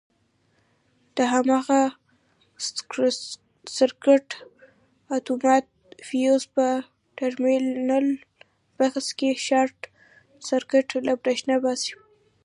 [1.15, 1.81] د هماغه
[3.77, 4.27] سرکټ
[5.17, 5.65] اتومات
[6.07, 6.65] فیوز په
[7.17, 8.07] ټرمینل
[8.77, 9.79] بکس کې شارټ
[10.47, 11.93] سرکټ له برېښنا باسي.